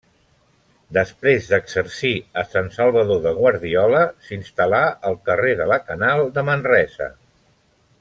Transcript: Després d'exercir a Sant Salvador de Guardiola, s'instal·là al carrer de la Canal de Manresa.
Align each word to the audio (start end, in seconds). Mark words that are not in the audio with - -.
Després 0.95 1.49
d'exercir 1.51 2.13
a 2.43 2.45
Sant 2.55 2.71
Salvador 2.79 3.21
de 3.27 3.35
Guardiola, 3.43 4.01
s'instal·là 4.31 4.83
al 5.11 5.21
carrer 5.31 5.55
de 5.65 5.73
la 5.75 5.79
Canal 5.93 6.27
de 6.41 6.49
Manresa. 6.53 7.17